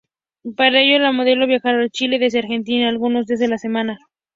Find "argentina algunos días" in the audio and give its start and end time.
2.39-3.39